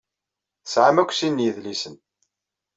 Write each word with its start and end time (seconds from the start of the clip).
Tesɛam 0.63 0.97
akk 1.01 1.11
sin 1.15 1.33
n 1.41 1.43
yidlisen. 1.43 1.95